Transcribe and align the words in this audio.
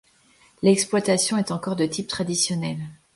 L’exploitation 0.63 1.37
est 1.37 1.51
encore 1.51 1.75
de 1.75 1.85
type 1.85 2.07
traditionnelle. 2.07 2.81